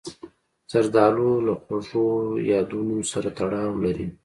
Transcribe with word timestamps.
زردالو 0.71 1.29
له 1.45 1.53
خواږو 1.61 2.05
یادونو 2.51 2.97
سره 3.11 3.29
تړاو 3.37 3.71
لري. 3.85 4.07